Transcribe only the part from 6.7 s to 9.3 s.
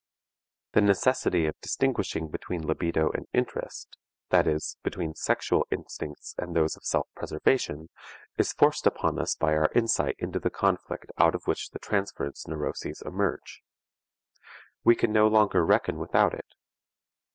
of self preservation, is forced upon